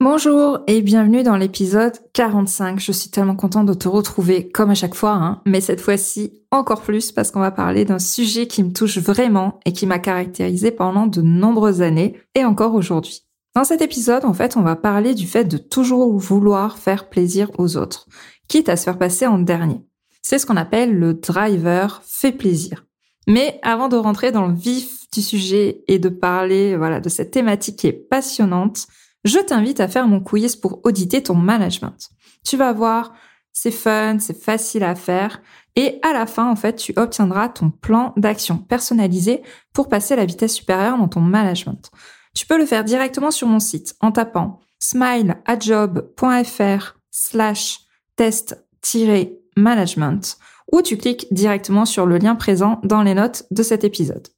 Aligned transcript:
Bonjour 0.00 0.58
et 0.66 0.82
bienvenue 0.82 1.22
dans 1.22 1.36
l'épisode 1.36 1.92
45. 2.14 2.80
Je 2.80 2.90
suis 2.90 3.10
tellement 3.10 3.36
contente 3.36 3.66
de 3.66 3.74
te 3.74 3.86
retrouver 3.86 4.50
comme 4.50 4.70
à 4.70 4.74
chaque 4.74 4.96
fois, 4.96 5.12
hein, 5.12 5.40
mais 5.46 5.60
cette 5.60 5.80
fois-ci 5.80 6.42
encore 6.50 6.82
plus 6.82 7.12
parce 7.12 7.30
qu'on 7.30 7.40
va 7.40 7.52
parler 7.52 7.84
d'un 7.84 8.00
sujet 8.00 8.48
qui 8.48 8.64
me 8.64 8.72
touche 8.72 8.98
vraiment 8.98 9.60
et 9.64 9.72
qui 9.72 9.86
m'a 9.86 10.00
caractérisé 10.00 10.72
pendant 10.72 11.06
de 11.06 11.22
nombreuses 11.22 11.80
années 11.80 12.18
et 12.34 12.44
encore 12.44 12.74
aujourd'hui. 12.74 13.22
Dans 13.54 13.62
cet 13.62 13.82
épisode, 13.82 14.24
en 14.24 14.34
fait, 14.34 14.56
on 14.56 14.62
va 14.62 14.74
parler 14.74 15.14
du 15.14 15.28
fait 15.28 15.44
de 15.44 15.58
toujours 15.58 16.18
vouloir 16.18 16.76
faire 16.76 17.08
plaisir 17.08 17.52
aux 17.58 17.76
autres, 17.76 18.08
quitte 18.48 18.68
à 18.68 18.76
se 18.76 18.82
faire 18.82 18.98
passer 18.98 19.28
en 19.28 19.38
dernier. 19.38 19.80
C'est 20.22 20.40
ce 20.40 20.46
qu'on 20.46 20.56
appelle 20.56 20.92
le 20.92 21.14
driver 21.14 22.02
fait 22.04 22.32
plaisir. 22.32 22.84
Mais 23.28 23.60
avant 23.62 23.88
de 23.88 23.96
rentrer 23.96 24.32
dans 24.32 24.48
le 24.48 24.54
vif 24.54 25.08
du 25.12 25.22
sujet 25.22 25.84
et 25.86 26.00
de 26.00 26.08
parler, 26.08 26.76
voilà, 26.76 26.98
de 26.98 27.08
cette 27.08 27.30
thématique 27.30 27.76
qui 27.78 27.86
est 27.86 27.92
passionnante, 27.92 28.88
je 29.24 29.38
t'invite 29.38 29.80
à 29.80 29.88
faire 29.88 30.06
mon 30.06 30.20
quiz 30.20 30.56
pour 30.56 30.80
auditer 30.84 31.22
ton 31.22 31.34
management. 31.34 32.10
Tu 32.44 32.56
vas 32.56 32.72
voir, 32.72 33.12
c'est 33.52 33.70
fun, 33.70 34.18
c'est 34.18 34.40
facile 34.40 34.84
à 34.84 34.94
faire 34.94 35.40
et 35.76 35.98
à 36.02 36.12
la 36.12 36.26
fin, 36.26 36.50
en 36.50 36.56
fait, 36.56 36.76
tu 36.76 36.92
obtiendras 36.96 37.48
ton 37.48 37.70
plan 37.70 38.12
d'action 38.16 38.58
personnalisé 38.58 39.42
pour 39.72 39.88
passer 39.88 40.14
la 40.14 40.24
vitesse 40.24 40.54
supérieure 40.54 40.98
dans 40.98 41.08
ton 41.08 41.20
management. 41.20 41.90
Tu 42.34 42.46
peux 42.46 42.58
le 42.58 42.66
faire 42.66 42.84
directement 42.84 43.30
sur 43.30 43.48
mon 43.48 43.60
site 43.60 43.94
en 44.00 44.12
tapant 44.12 44.60
smileadjob.fr 44.80 46.96
slash 47.10 47.80
test-management 48.16 50.38
ou 50.72 50.82
tu 50.82 50.96
cliques 50.96 51.26
directement 51.32 51.86
sur 51.86 52.06
le 52.06 52.18
lien 52.18 52.34
présent 52.34 52.80
dans 52.84 53.02
les 53.02 53.14
notes 53.14 53.44
de 53.50 53.62
cet 53.62 53.84
épisode. 53.84 54.28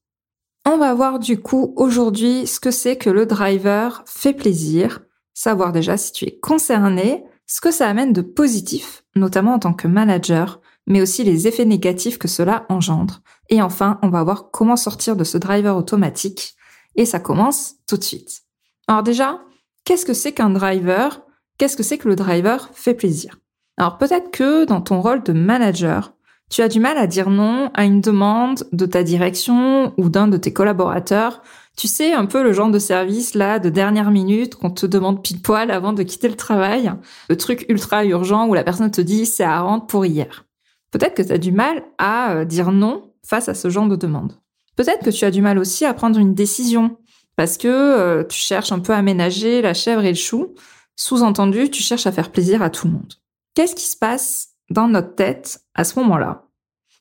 On 0.69 0.79
va 0.79 0.93
voir 0.95 1.21
du 1.21 1.41
coup 1.41 1.73
aujourd'hui 1.77 2.45
ce 2.49 2.59
que 2.59 2.73
c'est 2.73 2.97
que 2.97 3.09
le 3.09 3.25
driver 3.25 4.03
fait 4.05 4.33
plaisir, 4.33 4.99
savoir 5.33 5.71
déjà 5.71 5.97
si 5.97 6.11
tu 6.11 6.25
es 6.25 6.41
concerné, 6.41 7.23
ce 7.47 7.61
que 7.61 7.71
ça 7.71 7.89
amène 7.89 8.13
de 8.13 8.21
positif, 8.21 9.05
notamment 9.15 9.55
en 9.55 9.59
tant 9.61 9.75
que 9.75 9.87
manager, 9.87 10.61
mais 10.89 11.01
aussi 11.01 11.23
les 11.23 11.47
effets 11.47 11.65
négatifs 11.65 12.19
que 12.19 12.27
cela 12.27 12.67
engendre. 12.69 13.23
Et 13.49 13.63
enfin, 13.63 14.01
on 14.03 14.09
va 14.09 14.25
voir 14.25 14.51
comment 14.51 14.75
sortir 14.75 15.15
de 15.15 15.23
ce 15.23 15.39
driver 15.39 15.77
automatique. 15.77 16.57
Et 16.97 17.07
ça 17.07 17.21
commence 17.21 17.77
tout 17.87 17.97
de 17.97 18.03
suite. 18.03 18.43
Alors 18.89 19.05
déjà, 19.05 19.39
qu'est-ce 19.85 20.05
que 20.05 20.15
c'est 20.15 20.33
qu'un 20.33 20.51
driver? 20.51 21.23
Qu'est-ce 21.59 21.77
que 21.77 21.85
c'est 21.85 21.99
que 21.99 22.09
le 22.09 22.17
driver 22.17 22.71
fait 22.73 22.95
plaisir? 22.95 23.39
Alors 23.77 23.99
peut-être 23.99 24.33
que 24.33 24.65
dans 24.65 24.81
ton 24.81 25.01
rôle 25.01 25.23
de 25.23 25.33
manager, 25.33 26.16
tu 26.51 26.63
as 26.63 26.69
du 26.69 26.81
mal 26.81 26.97
à 26.97 27.07
dire 27.07 27.31
non 27.31 27.71
à 27.75 27.85
une 27.85 28.01
demande 28.01 28.65
de 28.73 28.87
ta 28.87 29.03
direction 29.03 29.93
ou 29.97 30.09
d'un 30.09 30.29
de 30.29 30.37
tes 30.37 30.53
collaborateurs. 30.53 31.43
Tu 31.77 31.89
sais, 31.89 32.13
un 32.13 32.27
peu 32.27 32.43
le 32.43 32.53
genre 32.53 32.71
de 32.71 32.79
service 32.79 33.35
là 33.35 33.59
de 33.59 33.69
dernière 33.69 34.11
minute 34.11 34.55
qu'on 34.55 34.71
te 34.71 34.87
demande 34.87 35.23
pile 35.23 35.43
poil 35.43 35.71
avant 35.71 35.93
de 35.93 36.03
quitter 36.03 36.29
le 36.29 36.37
travail. 36.37 36.93
Le 37.29 37.37
truc 37.37 37.67
ultra 37.69 38.05
urgent 38.05 38.47
où 38.47 38.55
la 38.55 38.65
personne 38.65 38.91
te 38.91 39.01
dit 39.01 39.27
c'est 39.27 39.45
à 39.45 39.61
rendre 39.61 39.87
pour 39.87 40.07
hier. 40.07 40.47
Peut-être 40.93 41.15
que 41.15 41.23
tu 41.23 41.33
as 41.33 41.39
du 41.39 41.53
mal 41.53 41.83
à 41.99 42.33
euh, 42.33 42.45
dire 42.45 42.73
non 42.73 43.13
face 43.25 43.49
à 43.49 43.55
ce 43.55 43.69
genre 43.69 43.89
de 43.89 43.97
demande. 43.97 44.33
Peut-être 44.77 45.05
que 45.05 45.11
tu 45.11 45.25
as 45.25 45.31
du 45.31 45.43
mal 45.43 45.59
aussi 45.59 45.85
à 45.85 45.93
prendre 45.95 46.19
une 46.19 46.35
décision 46.35 46.97
parce 47.35 47.59
que 47.59 47.69
euh, 47.69 48.25
tu 48.25 48.39
cherches 48.39 48.73
un 48.73 48.79
peu 48.79 48.95
à 48.95 49.03
ménager 49.03 49.61
la 49.61 49.75
chèvre 49.75 50.05
et 50.05 50.11
le 50.11 50.15
chou. 50.15 50.55
Sous-entendu, 50.95 51.71
tu 51.71 51.83
cherches 51.83 52.07
à 52.07 52.13
faire 52.13 52.31
plaisir 52.31 52.63
à 52.63 52.71
tout 52.71 52.87
le 52.87 52.95
monde. 52.95 53.15
Qu'est-ce 53.55 53.75
qui 53.75 53.85
se 53.85 53.97
passe 53.97 54.56
dans 54.71 54.89
notre 54.89 55.15
tête 55.15 55.61
à 55.75 55.85
ce 55.85 55.99
moment-là. 55.99 56.45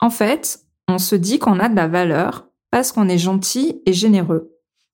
En 0.00 0.10
fait, 0.10 0.60
on 0.88 0.98
se 0.98 1.16
dit 1.16 1.38
qu'on 1.38 1.58
a 1.58 1.68
de 1.68 1.76
la 1.76 1.88
valeur 1.88 2.46
parce 2.70 2.92
qu'on 2.92 3.08
est 3.08 3.18
gentil 3.18 3.82
et 3.86 3.92
généreux. 3.92 4.52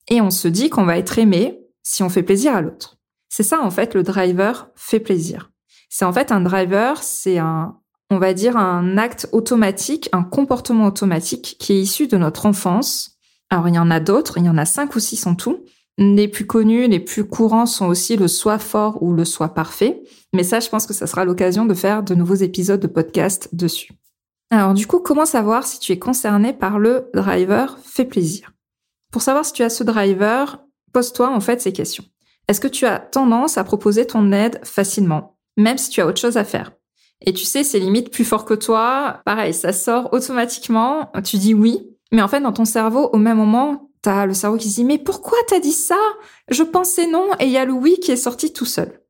Et 0.08 0.20
on 0.20 0.30
se 0.30 0.48
dit 0.48 0.70
qu'on 0.70 0.84
va 0.84 0.98
être 0.98 1.18
aimé 1.18 1.60
si 1.82 2.02
on 2.02 2.08
fait 2.08 2.22
plaisir 2.22 2.54
à 2.54 2.60
l'autre. 2.60 2.98
C'est 3.28 3.42
ça, 3.42 3.60
en 3.62 3.70
fait, 3.70 3.94
le 3.94 4.02
driver 4.02 4.70
fait 4.76 5.00
plaisir. 5.00 5.50
C'est 5.88 6.04
en 6.04 6.12
fait 6.12 6.32
un 6.32 6.40
driver, 6.40 7.02
c'est 7.02 7.38
un, 7.38 7.78
on 8.10 8.18
va 8.18 8.34
dire, 8.34 8.56
un 8.56 8.98
acte 8.98 9.28
automatique, 9.32 10.08
un 10.12 10.22
comportement 10.22 10.86
automatique 10.86 11.56
qui 11.58 11.72
est 11.72 11.80
issu 11.80 12.06
de 12.06 12.16
notre 12.16 12.46
enfance. 12.46 13.16
Alors, 13.50 13.68
il 13.68 13.74
y 13.74 13.78
en 13.78 13.90
a 13.90 14.00
d'autres, 14.00 14.38
il 14.38 14.44
y 14.44 14.50
en 14.50 14.58
a 14.58 14.64
cinq 14.64 14.94
ou 14.96 15.00
six 15.00 15.26
en 15.26 15.34
tout, 15.34 15.64
les 15.98 16.28
plus 16.28 16.46
connus, 16.46 16.88
les 16.88 17.00
plus 17.00 17.24
courants 17.24 17.66
sont 17.66 17.86
aussi 17.86 18.16
le 18.16 18.28
soi 18.28 18.58
fort 18.58 19.02
ou 19.02 19.12
le 19.12 19.24
soi 19.24 19.50
parfait. 19.50 20.02
Mais 20.32 20.42
ça, 20.42 20.60
je 20.60 20.68
pense 20.68 20.86
que 20.86 20.94
ça 20.94 21.06
sera 21.06 21.24
l'occasion 21.24 21.66
de 21.66 21.74
faire 21.74 22.02
de 22.02 22.14
nouveaux 22.14 22.34
épisodes 22.34 22.80
de 22.80 22.86
podcast 22.86 23.48
dessus. 23.52 23.92
Alors 24.50 24.74
du 24.74 24.86
coup, 24.86 25.00
comment 25.00 25.26
savoir 25.26 25.66
si 25.66 25.78
tu 25.78 25.92
es 25.92 25.98
concerné 25.98 26.52
par 26.52 26.78
le 26.78 27.10
driver 27.14 27.78
fait 27.82 28.04
plaisir? 28.04 28.52
Pour 29.10 29.22
savoir 29.22 29.44
si 29.44 29.52
tu 29.52 29.62
as 29.62 29.70
ce 29.70 29.84
driver, 29.84 30.62
pose-toi 30.92 31.30
en 31.30 31.40
fait 31.40 31.60
ces 31.60 31.72
questions. 31.72 32.04
Est-ce 32.48 32.60
que 32.60 32.68
tu 32.68 32.86
as 32.86 32.98
tendance 32.98 33.56
à 33.56 33.64
proposer 33.64 34.06
ton 34.06 34.32
aide 34.32 34.60
facilement, 34.64 35.36
même 35.56 35.78
si 35.78 35.90
tu 35.90 36.00
as 36.00 36.06
autre 36.06 36.20
chose 36.20 36.36
à 36.36 36.44
faire? 36.44 36.72
Et 37.24 37.32
tu 37.32 37.44
sais, 37.44 37.64
c'est 37.64 37.78
limite 37.78 38.10
plus 38.10 38.24
fort 38.24 38.44
que 38.44 38.54
toi. 38.54 39.20
Pareil, 39.24 39.54
ça 39.54 39.72
sort 39.72 40.12
automatiquement. 40.12 41.10
Tu 41.24 41.36
dis 41.36 41.54
oui, 41.54 41.88
mais 42.10 42.22
en 42.22 42.28
fait, 42.28 42.40
dans 42.40 42.52
ton 42.52 42.64
cerveau, 42.64 43.10
au 43.12 43.18
même 43.18 43.36
moment, 43.36 43.90
T'as 44.02 44.26
le 44.26 44.34
cerveau 44.34 44.56
qui 44.56 44.68
se 44.68 44.74
dit 44.74 44.84
mais 44.84 44.98
pourquoi 44.98 45.38
t'as 45.46 45.60
dit 45.60 45.72
ça? 45.72 45.98
Je 46.50 46.64
pensais 46.64 47.06
non 47.06 47.30
et 47.38 47.46
il 47.46 47.52
y 47.52 47.56
a 47.56 47.64
le 47.64 47.72
oui 47.72 47.98
qui 48.00 48.10
est 48.10 48.16
sorti 48.16 48.52
tout 48.52 48.64
seul. 48.64 49.00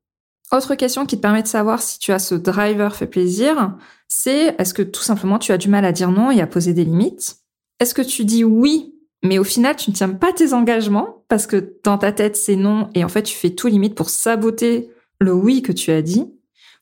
Autre 0.51 0.75
question 0.75 1.07
qui 1.07 1.17
te 1.17 1.21
permet 1.21 1.41
de 1.41 1.47
savoir 1.47 1.81
si 1.81 1.97
tu 1.97 2.11
as 2.11 2.19
ce 2.19 2.35
driver 2.35 2.95
fait 2.95 3.07
plaisir, 3.07 3.75
c'est 4.07 4.55
est-ce 4.59 4.75
que 4.75 4.83
tout 4.83 5.01
simplement 5.01 5.39
tu 5.39 5.51
as 5.51 5.57
du 5.57 5.67
mal 5.67 5.83
à 5.83 5.91
dire 5.91 6.11
non 6.11 6.29
et 6.29 6.41
à 6.41 6.47
poser 6.47 6.73
des 6.73 6.85
limites? 6.85 7.37
Est-ce 7.79 7.95
que 7.95 8.03
tu 8.03 8.23
dis 8.23 8.43
oui 8.43 8.91
mais 9.23 9.39
au 9.39 9.43
final 9.43 9.75
tu 9.75 9.89
ne 9.89 9.95
tiens 9.95 10.09
pas 10.09 10.31
tes 10.31 10.53
engagements 10.53 11.23
parce 11.27 11.47
que 11.47 11.79
dans 11.83 11.97
ta 11.97 12.11
tête 12.11 12.35
c'est 12.35 12.57
non 12.57 12.89
et 12.93 13.03
en 13.03 13.09
fait 13.09 13.23
tu 13.23 13.35
fais 13.35 13.51
tout 13.51 13.67
limite 13.67 13.95
pour 13.95 14.09
saboter 14.09 14.91
le 15.19 15.33
oui 15.33 15.63
que 15.63 15.71
tu 15.71 15.89
as 15.91 16.03
dit? 16.03 16.31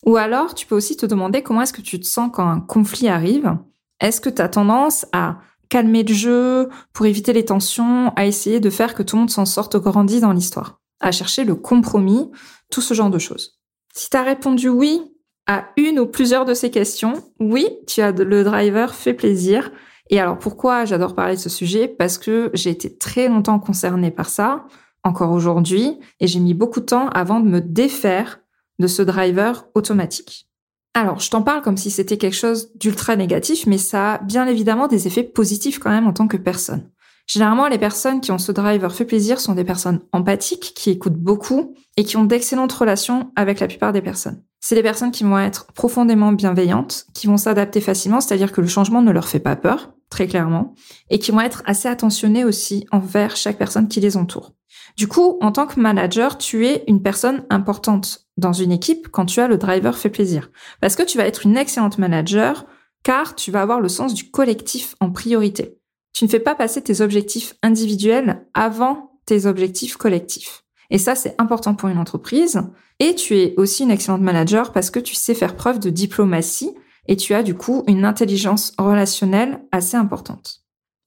Ou 0.05 0.17
alors 0.17 0.53
tu 0.53 0.65
peux 0.65 0.75
aussi 0.75 0.97
te 0.97 1.05
demander 1.05 1.43
comment 1.43 1.61
est-ce 1.61 1.71
que 1.71 1.81
tu 1.81 1.99
te 1.99 2.07
sens 2.07 2.29
quand 2.33 2.49
un 2.49 2.59
conflit 2.59 3.07
arrive? 3.07 3.55
Est-ce 4.01 4.19
que 4.19 4.29
tu 4.29 4.41
as 4.41 4.49
tendance 4.49 5.05
à 5.13 5.37
calmer 5.71 6.03
le 6.03 6.13
jeu, 6.13 6.69
pour 6.93 7.05
éviter 7.05 7.31
les 7.31 7.45
tensions, 7.45 8.11
à 8.17 8.25
essayer 8.25 8.59
de 8.59 8.69
faire 8.69 8.93
que 8.93 9.01
tout 9.01 9.15
le 9.15 9.21
monde 9.21 9.31
s'en 9.31 9.45
sorte 9.45 9.77
grandi 9.77 10.19
dans 10.19 10.33
l'histoire, 10.33 10.81
à 10.99 11.11
chercher 11.11 11.45
le 11.45 11.55
compromis, 11.55 12.29
tout 12.69 12.81
ce 12.81 12.93
genre 12.93 13.09
de 13.09 13.17
choses. 13.17 13.61
Si 13.95 14.09
tu 14.09 14.17
as 14.17 14.23
répondu 14.23 14.67
oui 14.67 15.01
à 15.47 15.69
une 15.77 15.97
ou 15.99 16.05
plusieurs 16.05 16.43
de 16.43 16.53
ces 16.53 16.71
questions, 16.71 17.13
oui, 17.39 17.69
tu 17.87 18.01
as 18.01 18.11
le 18.11 18.43
driver 18.43 18.93
fait 18.93 19.13
plaisir. 19.13 19.71
Et 20.09 20.19
alors 20.19 20.37
pourquoi 20.37 20.83
j'adore 20.83 21.15
parler 21.15 21.35
de 21.35 21.39
ce 21.39 21.49
sujet? 21.49 21.87
Parce 21.87 22.17
que 22.17 22.51
j'ai 22.53 22.69
été 22.69 22.97
très 22.97 23.29
longtemps 23.29 23.59
concernée 23.59 24.11
par 24.11 24.29
ça, 24.29 24.65
encore 25.03 25.31
aujourd'hui, 25.31 25.97
et 26.19 26.27
j'ai 26.27 26.39
mis 26.39 26.53
beaucoup 26.53 26.81
de 26.81 26.85
temps 26.85 27.07
avant 27.09 27.39
de 27.39 27.47
me 27.47 27.61
défaire 27.61 28.41
de 28.77 28.87
ce 28.87 29.01
driver 29.01 29.67
automatique. 29.73 30.50
Alors, 30.93 31.19
je 31.19 31.29
t'en 31.29 31.41
parle 31.41 31.61
comme 31.61 31.77
si 31.77 31.89
c'était 31.89 32.17
quelque 32.17 32.35
chose 32.35 32.71
d'ultra 32.75 33.15
négatif, 33.15 33.65
mais 33.65 33.77
ça 33.77 34.13
a 34.13 34.17
bien 34.19 34.45
évidemment 34.47 34.87
des 34.87 35.07
effets 35.07 35.23
positifs 35.23 35.79
quand 35.79 35.89
même 35.89 36.07
en 36.07 36.13
tant 36.13 36.27
que 36.27 36.37
personne. 36.37 36.89
Généralement, 37.27 37.67
les 37.67 37.77
personnes 37.77 38.19
qui 38.19 38.31
ont 38.31 38.37
ce 38.37 38.51
driver 38.51 38.93
fait 38.93 39.05
plaisir 39.05 39.39
sont 39.39 39.55
des 39.55 39.63
personnes 39.63 40.01
empathiques, 40.11 40.73
qui 40.75 40.89
écoutent 40.89 41.13
beaucoup 41.13 41.75
et 41.95 42.03
qui 42.03 42.17
ont 42.17 42.25
d'excellentes 42.25 42.73
relations 42.73 43.31
avec 43.37 43.61
la 43.61 43.67
plupart 43.67 43.93
des 43.93 44.01
personnes. 44.01 44.43
C'est 44.63 44.75
des 44.75 44.83
personnes 44.83 45.11
qui 45.11 45.23
vont 45.23 45.39
être 45.39 45.65
profondément 45.73 46.31
bienveillantes, 46.31 47.07
qui 47.15 47.25
vont 47.25 47.37
s'adapter 47.37 47.81
facilement, 47.81 48.21
c'est-à-dire 48.21 48.51
que 48.51 48.61
le 48.61 48.67
changement 48.67 49.01
ne 49.01 49.11
leur 49.11 49.27
fait 49.27 49.39
pas 49.39 49.55
peur, 49.55 49.91
très 50.09 50.27
clairement, 50.27 50.75
et 51.09 51.17
qui 51.17 51.31
vont 51.31 51.41
être 51.41 51.63
assez 51.65 51.87
attentionnées 51.87 52.45
aussi 52.45 52.85
envers 52.91 53.35
chaque 53.35 53.57
personne 53.57 53.87
qui 53.87 53.99
les 53.99 54.17
entoure. 54.17 54.53
Du 54.97 55.07
coup, 55.07 55.39
en 55.41 55.51
tant 55.51 55.65
que 55.65 55.79
manager, 55.79 56.37
tu 56.37 56.67
es 56.67 56.83
une 56.87 57.01
personne 57.01 57.43
importante 57.49 58.27
dans 58.37 58.53
une 58.53 58.71
équipe 58.71 59.07
quand 59.09 59.25
tu 59.25 59.39
as 59.39 59.47
le 59.47 59.57
driver 59.57 59.97
fait 59.97 60.09
plaisir. 60.09 60.51
Parce 60.79 60.95
que 60.95 61.03
tu 61.03 61.17
vas 61.17 61.25
être 61.25 61.45
une 61.45 61.57
excellente 61.57 61.97
manager 61.97 62.65
car 63.03 63.35
tu 63.35 63.49
vas 63.49 63.63
avoir 63.63 63.81
le 63.81 63.89
sens 63.89 64.13
du 64.13 64.29
collectif 64.29 64.95
en 64.99 65.09
priorité. 65.09 65.79
Tu 66.13 66.25
ne 66.25 66.29
fais 66.29 66.39
pas 66.39 66.53
passer 66.55 66.83
tes 66.83 67.01
objectifs 67.01 67.55
individuels 67.63 68.45
avant 68.53 69.19
tes 69.25 69.47
objectifs 69.47 69.97
collectifs. 69.97 70.63
Et 70.91 70.97
ça, 70.97 71.15
c'est 71.15 71.35
important 71.39 71.73
pour 71.73 71.89
une 71.89 71.97
entreprise. 71.97 72.61
Et 73.01 73.15
tu 73.15 73.35
es 73.35 73.55
aussi 73.57 73.81
une 73.81 73.89
excellente 73.89 74.21
manager 74.21 74.71
parce 74.71 74.91
que 74.91 74.99
tu 74.99 75.15
sais 75.15 75.33
faire 75.33 75.55
preuve 75.55 75.79
de 75.79 75.89
diplomatie 75.89 76.75
et 77.07 77.15
tu 77.15 77.33
as 77.33 77.41
du 77.41 77.55
coup 77.55 77.83
une 77.87 78.05
intelligence 78.05 78.73
relationnelle 78.77 79.59
assez 79.71 79.97
importante. 79.97 80.61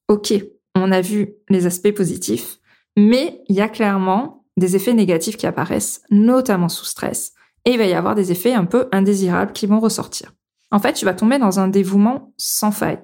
Ok, 0.09 0.33
on 0.75 0.91
a 0.91 0.99
vu 0.99 1.35
les 1.49 1.65
aspects 1.65 1.93
positifs, 1.93 2.57
mais 2.97 3.41
il 3.47 3.55
y 3.55 3.61
a 3.61 3.69
clairement 3.69 4.45
des 4.57 4.75
effets 4.75 4.93
négatifs 4.93 5.37
qui 5.37 5.47
apparaissent, 5.47 6.01
notamment 6.11 6.67
sous 6.67 6.83
stress, 6.83 7.31
et 7.63 7.71
il 7.71 7.77
va 7.77 7.85
y 7.85 7.93
avoir 7.93 8.13
des 8.13 8.29
effets 8.29 8.53
un 8.53 8.65
peu 8.65 8.89
indésirables 8.91 9.53
qui 9.53 9.65
vont 9.65 9.79
ressortir. 9.79 10.33
En 10.71 10.79
fait, 10.79 10.93
tu 10.93 11.05
vas 11.05 11.13
tomber 11.13 11.39
dans 11.39 11.61
un 11.61 11.69
dévouement 11.69 12.33
sans 12.35 12.71
faille. 12.71 12.99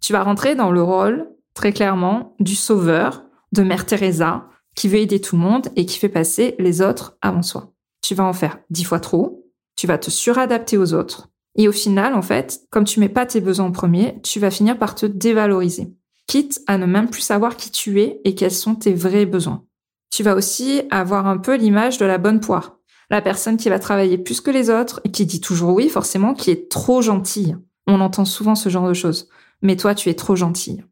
Tu 0.00 0.12
vas 0.12 0.22
rentrer 0.22 0.54
dans 0.54 0.70
le 0.70 0.84
rôle, 0.84 1.28
très 1.54 1.72
clairement, 1.72 2.36
du 2.38 2.54
sauveur, 2.54 3.24
de 3.50 3.64
Mère 3.64 3.86
Teresa, 3.86 4.48
qui 4.76 4.86
veut 4.86 4.98
aider 4.98 5.20
tout 5.20 5.34
le 5.34 5.42
monde 5.42 5.66
et 5.74 5.84
qui 5.84 5.98
fait 5.98 6.08
passer 6.08 6.54
les 6.60 6.80
autres 6.80 7.18
avant 7.20 7.42
soi. 7.42 7.72
Tu 8.06 8.14
vas 8.14 8.22
en 8.22 8.32
faire 8.32 8.60
dix 8.70 8.84
fois 8.84 9.00
trop, 9.00 9.50
tu 9.74 9.88
vas 9.88 9.98
te 9.98 10.10
suradapter 10.10 10.78
aux 10.78 10.94
autres, 10.94 11.28
et 11.56 11.66
au 11.66 11.72
final, 11.72 12.14
en 12.14 12.22
fait, 12.22 12.60
comme 12.70 12.84
tu 12.84 13.00
mets 13.00 13.08
pas 13.08 13.26
tes 13.26 13.40
besoins 13.40 13.66
en 13.66 13.72
premier, 13.72 14.20
tu 14.22 14.38
vas 14.38 14.52
finir 14.52 14.78
par 14.78 14.94
te 14.94 15.06
dévaloriser, 15.06 15.92
quitte 16.28 16.60
à 16.68 16.78
ne 16.78 16.86
même 16.86 17.10
plus 17.10 17.22
savoir 17.22 17.56
qui 17.56 17.72
tu 17.72 18.00
es 18.00 18.20
et 18.22 18.36
quels 18.36 18.52
sont 18.52 18.76
tes 18.76 18.94
vrais 18.94 19.26
besoins. 19.26 19.64
Tu 20.10 20.22
vas 20.22 20.36
aussi 20.36 20.82
avoir 20.92 21.26
un 21.26 21.36
peu 21.36 21.56
l'image 21.56 21.98
de 21.98 22.06
la 22.06 22.18
bonne 22.18 22.38
poire, 22.38 22.78
la 23.10 23.20
personne 23.20 23.56
qui 23.56 23.70
va 23.70 23.80
travailler 23.80 24.18
plus 24.18 24.40
que 24.40 24.52
les 24.52 24.70
autres 24.70 25.00
et 25.02 25.10
qui 25.10 25.26
dit 25.26 25.40
toujours 25.40 25.74
oui, 25.74 25.88
forcément, 25.88 26.32
qui 26.32 26.52
est 26.52 26.70
trop 26.70 27.02
gentille. 27.02 27.56
On 27.88 28.00
entend 28.00 28.24
souvent 28.24 28.54
ce 28.54 28.68
genre 28.68 28.86
de 28.86 28.94
choses. 28.94 29.28
Mais 29.62 29.74
toi, 29.74 29.96
tu 29.96 30.10
es 30.10 30.14
trop 30.14 30.36
gentille. 30.36 30.84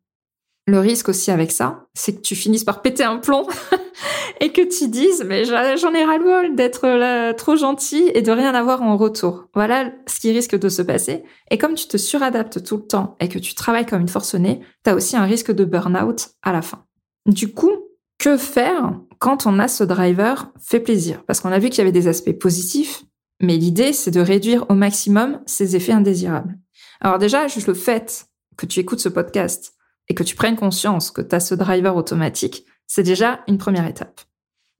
Le 0.66 0.80
risque 0.80 1.10
aussi 1.10 1.30
avec 1.30 1.52
ça, 1.52 1.86
c'est 1.92 2.14
que 2.14 2.22
tu 2.22 2.34
finisses 2.34 2.64
par 2.64 2.80
péter 2.80 3.04
un 3.04 3.18
plomb 3.18 3.46
et 4.40 4.50
que 4.50 4.62
tu 4.62 4.88
dises 4.88 5.22
mais 5.26 5.44
j'en 5.44 5.92
ai 5.92 6.04
ras-le-bol 6.04 6.54
d'être 6.54 7.32
trop 7.36 7.56
gentil 7.56 8.10
et 8.14 8.22
de 8.22 8.32
rien 8.32 8.54
avoir 8.54 8.80
en 8.80 8.96
retour. 8.96 9.48
Voilà 9.54 9.92
ce 10.06 10.20
qui 10.20 10.32
risque 10.32 10.58
de 10.58 10.70
se 10.70 10.80
passer. 10.80 11.22
Et 11.50 11.58
comme 11.58 11.74
tu 11.74 11.86
te 11.86 11.98
suradaptes 11.98 12.64
tout 12.64 12.78
le 12.78 12.86
temps 12.86 13.16
et 13.20 13.28
que 13.28 13.38
tu 13.38 13.54
travailles 13.54 13.84
comme 13.84 14.00
une 14.00 14.08
forcenée, 14.08 14.60
tu 14.84 14.90
as 14.90 14.94
aussi 14.94 15.16
un 15.16 15.24
risque 15.24 15.52
de 15.52 15.66
burn-out 15.66 16.30
à 16.42 16.52
la 16.52 16.62
fin. 16.62 16.86
Du 17.26 17.52
coup, 17.52 17.72
que 18.18 18.38
faire 18.38 18.98
quand 19.18 19.46
on 19.46 19.58
a 19.58 19.68
ce 19.68 19.84
driver 19.84 20.50
fait 20.58 20.80
plaisir? 20.80 21.22
Parce 21.26 21.40
qu'on 21.40 21.52
a 21.52 21.58
vu 21.58 21.68
qu'il 21.68 21.78
y 21.78 21.82
avait 21.82 21.92
des 21.92 22.08
aspects 22.08 22.38
positifs, 22.38 23.04
mais 23.42 23.58
l'idée 23.58 23.92
c'est 23.92 24.10
de 24.10 24.20
réduire 24.20 24.64
au 24.70 24.74
maximum 24.74 25.40
ces 25.44 25.76
effets 25.76 25.92
indésirables. 25.92 26.56
Alors 27.02 27.18
déjà, 27.18 27.48
juste 27.48 27.66
le 27.66 27.74
fait 27.74 28.26
que 28.56 28.64
tu 28.64 28.80
écoutes 28.80 29.00
ce 29.00 29.10
podcast 29.10 29.73
et 30.08 30.14
que 30.14 30.22
tu 30.22 30.36
prennes 30.36 30.56
conscience 30.56 31.10
que 31.10 31.22
tu 31.22 31.34
as 31.34 31.40
ce 31.40 31.54
driver 31.54 31.96
automatique, 31.96 32.64
c'est 32.86 33.02
déjà 33.02 33.40
une 33.48 33.58
première 33.58 33.86
étape. 33.86 34.20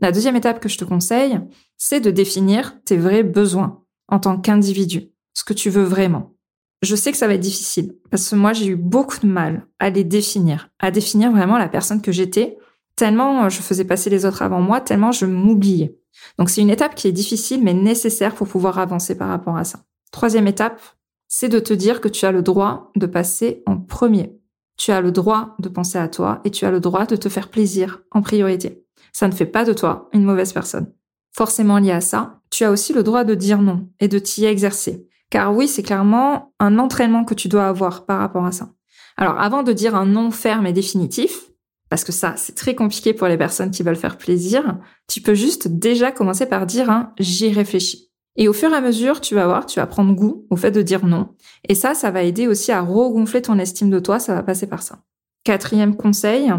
La 0.01 0.13
deuxième 0.13 0.37
étape 0.37 0.61
que 0.61 0.69
je 0.69 0.79
te 0.79 0.85
conseille, 0.85 1.41
c'est 1.77 2.01
de 2.01 2.11
définir 2.11 2.81
tes 2.85 2.97
vrais 2.97 3.23
besoins 3.23 3.83
en 4.09 4.19
tant 4.19 4.39
qu'individu, 4.39 5.11
ce 5.33 5.45
que 5.45 5.55
tu 5.55 5.71
veux 5.71 5.85
vraiment. 5.85 6.35
Je 6.83 6.97
sais 6.97 7.13
que 7.13 7.17
ça 7.17 7.27
va 7.27 7.35
être 7.35 7.41
difficile 7.41 7.97
parce 8.11 8.29
que 8.29 8.35
moi 8.35 8.53
j'ai 8.53 8.67
eu 8.67 8.77
beaucoup 8.77 9.19
de 9.21 9.27
mal 9.27 9.67
à 9.79 9.89
les 9.89 10.05
définir, 10.05 10.69
à 10.79 10.91
définir 10.91 11.31
vraiment 11.31 11.57
la 11.57 11.69
personne 11.69 12.03
que 12.03 12.13
j'étais, 12.13 12.59
tellement 12.97 13.49
je 13.49 13.63
faisais 13.63 13.85
passer 13.85 14.11
les 14.11 14.27
autres 14.27 14.43
avant 14.43 14.61
moi, 14.61 14.81
tellement 14.81 15.13
je 15.13 15.25
m'oubliais. 15.25 15.97
Donc 16.39 16.51
c'est 16.51 16.61
une 16.61 16.71
étape 16.71 16.95
qui 16.95 17.09
est 17.09 17.13
difficile 17.13 17.63
mais 17.63 17.75
nécessaire 17.75 18.35
pour 18.35 18.49
pouvoir 18.49 18.79
avancer 18.79 19.17
par 19.17 19.29
rapport 19.29 19.57
à 19.57 19.65
ça. 19.65 19.85
Troisième 20.11 20.47
étape, 20.47 20.81
c'est 21.27 21.49
de 21.49 21.59
te 21.59 21.73
dire 21.73 22.01
que 22.01 22.09
tu 22.09 22.27
as 22.27 22.33
le 22.33 22.43
droit 22.43 22.93
de 22.95 23.07
passer 23.07 23.63
en 23.67 23.79
premier. 23.79 24.39
Tu 24.77 24.91
as 24.91 25.01
le 25.01 25.13
droit 25.13 25.55
de 25.59 25.69
penser 25.69 25.99
à 25.99 26.09
toi 26.09 26.41
et 26.45 26.51
tu 26.51 26.65
as 26.65 26.71
le 26.71 26.81
droit 26.81 27.07
de 27.07 27.17
te 27.17 27.29
faire 27.29 27.49
plaisir 27.49 28.03
en 28.11 28.23
priorité. 28.23 28.85
Ça 29.13 29.29
ne 29.29 29.33
fait 29.33 29.47
pas 29.47 29.65
de 29.65 29.73
toi 29.73 30.09
une 30.13 30.25
mauvaise 30.25 30.53
personne. 30.53 30.93
Forcément 31.33 31.79
lié 31.79 31.93
à 31.93 32.01
ça, 32.01 32.41
tu 32.51 32.65
as 32.65 32.71
aussi 32.71 32.93
le 32.93 33.03
droit 33.03 33.25
de 33.25 33.35
dire 33.35 33.61
non 33.61 33.89
et 34.01 34.09
de 34.09 34.19
t'y 34.19 34.45
exercer. 34.45 35.09
Car 35.31 35.55
oui, 35.55 35.67
c'est 35.67 35.83
clairement 35.83 36.53
un 36.61 36.79
entraînement 36.79 37.25
que 37.25 37.35
tu 37.35 37.49
dois 37.49 37.67
avoir 37.67 38.07
par 38.07 38.21
rapport 38.21 38.45
à 38.45 38.53
ça. 38.53 38.71
Alors 39.17 39.41
avant 39.41 39.63
de 39.63 39.73
dire 39.73 39.95
un 39.95 40.07
non 40.07 40.31
ferme 40.31 40.67
et 40.67 40.73
définitif, 40.73 41.51
parce 41.89 42.05
que 42.05 42.13
ça, 42.13 42.35
c'est 42.37 42.55
très 42.55 42.75
compliqué 42.75 43.15
pour 43.15 43.29
les 43.29 43.37
personnes 43.37 43.71
qui 43.71 43.83
veulent 43.83 43.97
faire 43.97 44.19
plaisir, 44.19 44.79
tu 45.09 45.21
peux 45.21 45.35
juste 45.35 45.69
déjà 45.69 46.11
commencer 46.11 46.47
par 46.47 46.67
dire 46.67 46.91
un 46.91 47.13
j'y 47.19 47.53
réfléchis. 47.53 48.11
Et 48.37 48.49
au 48.49 48.53
fur 48.53 48.71
et 48.71 48.75
à 48.75 48.81
mesure, 48.81 49.21
tu 49.21 49.35
vas 49.35 49.47
voir, 49.47 49.67
tu 49.67 49.79
vas 49.79 49.87
prendre 49.87 50.15
goût 50.15 50.47
au 50.51 50.57
fait 50.57 50.71
de 50.71 50.83
dire 50.83 51.07
non. 51.07 51.29
Et 51.69 51.75
ça, 51.75 51.95
ça 51.95 52.11
va 52.11 52.23
aider 52.23 52.49
aussi 52.49 52.73
à 52.73 52.81
regonfler 52.81 53.43
ton 53.43 53.59
estime 53.59 53.91
de 53.91 54.01
toi, 54.01 54.19
ça 54.19 54.35
va 54.35 54.43
passer 54.43 54.67
par 54.67 54.83
ça. 54.83 54.99
Quatrième 55.45 55.97
conseil, 55.97 56.53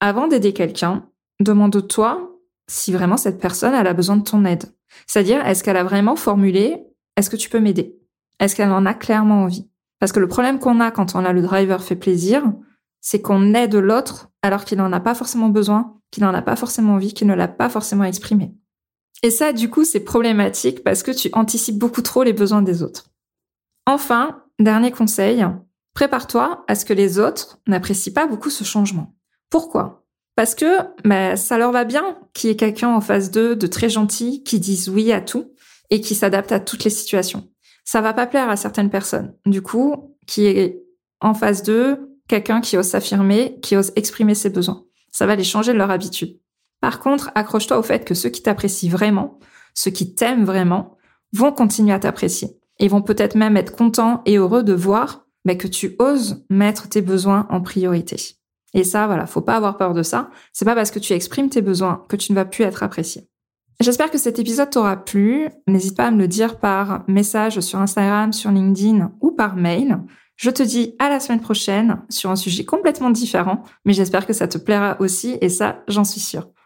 avant 0.00 0.28
d'aider 0.28 0.52
quelqu'un, 0.52 1.06
demande-toi 1.40 2.30
si 2.68 2.92
vraiment 2.92 3.16
cette 3.16 3.40
personne 3.40 3.74
elle 3.74 3.86
a 3.86 3.94
besoin 3.94 4.16
de 4.16 4.22
ton 4.22 4.44
aide. 4.44 4.64
C'est-à-dire, 5.06 5.46
est-ce 5.46 5.64
qu'elle 5.64 5.76
a 5.76 5.84
vraiment 5.84 6.16
formulé 6.16 6.84
est-ce 7.16 7.30
que 7.30 7.36
tu 7.36 7.48
peux 7.48 7.60
m'aider? 7.60 7.96
Est-ce 8.40 8.56
qu'elle 8.56 8.70
en 8.70 8.86
a 8.86 8.94
clairement 8.94 9.42
envie? 9.42 9.68
Parce 10.00 10.12
que 10.12 10.20
le 10.20 10.28
problème 10.28 10.58
qu'on 10.58 10.80
a 10.80 10.90
quand 10.90 11.14
on 11.14 11.24
a 11.24 11.32
le 11.32 11.42
driver 11.42 11.82
fait 11.82 11.96
plaisir, 11.96 12.42
c'est 13.00 13.22
qu'on 13.22 13.54
aide 13.54 13.74
l'autre 13.74 14.30
alors 14.42 14.64
qu'il 14.64 14.78
n'en 14.78 14.92
a 14.92 15.00
pas 15.00 15.14
forcément 15.14 15.48
besoin, 15.48 15.94
qu'il 16.10 16.24
n'en 16.24 16.34
a 16.34 16.42
pas 16.42 16.56
forcément 16.56 16.94
envie, 16.94 17.14
qu'il 17.14 17.28
ne 17.28 17.34
l'a 17.34 17.48
pas 17.48 17.68
forcément 17.68 18.04
exprimé. 18.04 18.52
Et 19.24 19.30
ça, 19.30 19.54
du 19.54 19.70
coup, 19.70 19.84
c'est 19.84 20.00
problématique 20.00 20.84
parce 20.84 21.02
que 21.02 21.10
tu 21.10 21.30
anticipes 21.32 21.78
beaucoup 21.78 22.02
trop 22.02 22.24
les 22.24 22.34
besoins 22.34 22.60
des 22.60 22.82
autres. 22.82 23.06
Enfin, 23.86 24.42
dernier 24.58 24.90
conseil, 24.90 25.46
prépare-toi 25.94 26.62
à 26.68 26.74
ce 26.74 26.84
que 26.84 26.92
les 26.92 27.18
autres 27.18 27.58
n'apprécient 27.66 28.12
pas 28.12 28.26
beaucoup 28.26 28.50
ce 28.50 28.64
changement. 28.64 29.14
Pourquoi? 29.48 30.04
Parce 30.36 30.54
que 30.54 30.76
bah, 31.06 31.36
ça 31.36 31.56
leur 31.56 31.72
va 31.72 31.84
bien 31.84 32.18
qu'il 32.34 32.50
y 32.50 32.52
ait 32.52 32.56
quelqu'un 32.56 32.90
en 32.90 33.00
face 33.00 33.30
d'eux 33.30 33.56
de 33.56 33.66
très 33.66 33.88
gentil 33.88 34.42
qui 34.42 34.60
dise 34.60 34.90
oui 34.90 35.10
à 35.10 35.22
tout 35.22 35.54
et 35.88 36.02
qui 36.02 36.14
s'adapte 36.14 36.52
à 36.52 36.60
toutes 36.60 36.84
les 36.84 36.90
situations. 36.90 37.48
Ça 37.86 38.02
va 38.02 38.12
pas 38.12 38.26
plaire 38.26 38.50
à 38.50 38.56
certaines 38.56 38.90
personnes. 38.90 39.34
Du 39.46 39.62
coup, 39.62 40.18
qui 40.26 40.44
est 40.44 40.82
en 41.22 41.32
face 41.32 41.62
d'eux 41.62 42.18
quelqu'un 42.28 42.60
qui 42.60 42.76
ose 42.76 42.88
s'affirmer, 42.88 43.58
qui 43.62 43.74
ose 43.74 43.90
exprimer 43.96 44.34
ses 44.34 44.50
besoins. 44.50 44.84
Ça 45.12 45.24
va 45.24 45.34
les 45.34 45.44
changer 45.44 45.72
de 45.72 45.78
leur 45.78 45.90
habitude. 45.90 46.38
Par 46.84 47.00
contre, 47.00 47.30
accroche-toi 47.34 47.78
au 47.78 47.82
fait 47.82 48.04
que 48.04 48.12
ceux 48.12 48.28
qui 48.28 48.42
t'apprécient 48.42 48.90
vraiment, 48.90 49.38
ceux 49.72 49.90
qui 49.90 50.14
t'aiment 50.14 50.44
vraiment, 50.44 50.98
vont 51.32 51.50
continuer 51.50 51.94
à 51.94 51.98
t'apprécier. 51.98 52.58
Et 52.78 52.88
vont 52.88 53.00
peut-être 53.00 53.36
même 53.36 53.56
être 53.56 53.74
contents 53.74 54.20
et 54.26 54.36
heureux 54.36 54.62
de 54.62 54.74
voir 54.74 55.24
bah, 55.46 55.54
que 55.54 55.66
tu 55.66 55.96
oses 55.98 56.44
mettre 56.50 56.90
tes 56.90 57.00
besoins 57.00 57.46
en 57.48 57.62
priorité. 57.62 58.36
Et 58.74 58.84
ça, 58.84 59.06
voilà, 59.06 59.24
faut 59.24 59.40
pas 59.40 59.56
avoir 59.56 59.78
peur 59.78 59.94
de 59.94 60.02
ça. 60.02 60.28
C'est 60.52 60.66
pas 60.66 60.74
parce 60.74 60.90
que 60.90 60.98
tu 60.98 61.14
exprimes 61.14 61.48
tes 61.48 61.62
besoins 61.62 62.04
que 62.10 62.16
tu 62.16 62.32
ne 62.32 62.34
vas 62.34 62.44
plus 62.44 62.64
être 62.64 62.82
apprécié. 62.82 63.30
J'espère 63.80 64.10
que 64.10 64.18
cet 64.18 64.38
épisode 64.38 64.68
t'aura 64.68 65.02
plu. 65.02 65.48
N'hésite 65.66 65.96
pas 65.96 66.08
à 66.08 66.10
me 66.10 66.18
le 66.18 66.28
dire 66.28 66.58
par 66.58 67.02
message 67.08 67.60
sur 67.60 67.78
Instagram, 67.78 68.34
sur 68.34 68.50
LinkedIn 68.50 69.10
ou 69.22 69.30
par 69.30 69.56
mail. 69.56 70.00
Je 70.36 70.50
te 70.50 70.62
dis 70.62 70.96
à 70.98 71.08
la 71.08 71.18
semaine 71.18 71.40
prochaine 71.40 72.02
sur 72.10 72.30
un 72.30 72.36
sujet 72.36 72.66
complètement 72.66 73.08
différent, 73.08 73.62
mais 73.86 73.94
j'espère 73.94 74.26
que 74.26 74.34
ça 74.34 74.48
te 74.48 74.58
plaira 74.58 74.96
aussi 75.00 75.38
et 75.40 75.48
ça, 75.48 75.82
j'en 75.88 76.04
suis 76.04 76.20
sûre. 76.20 76.48